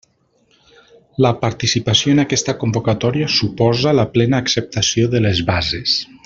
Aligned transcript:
La 1.25 1.31
participació 1.43 2.15
en 2.17 2.23
aquesta 2.23 2.55
convocatòria 2.63 3.29
suposa 3.35 3.93
la 3.99 4.07
plena 4.17 4.41
acceptació 4.47 5.13
de 5.15 5.23
les 5.29 5.45
bases. 5.53 5.97